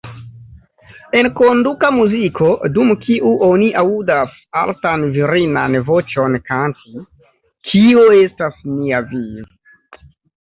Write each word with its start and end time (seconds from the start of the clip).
Enkonduka 1.17 1.89
muziko, 1.97 2.47
dum 2.77 2.93
kiu 3.03 3.33
oni 3.47 3.67
aŭdas 3.81 4.33
altan 4.61 5.05
virinan 5.17 5.77
voĉon 5.91 6.37
kanti 6.47 7.05
""Kio 7.71 8.07
estas 8.23 8.57
nia 8.79 9.03
viv'? 9.13 10.09